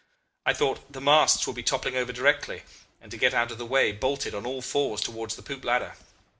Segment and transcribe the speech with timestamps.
[0.47, 2.63] I thought, The masts will be toppling over directly;
[2.99, 5.93] and to get out of the way bolted on all fours towards the poop ladder.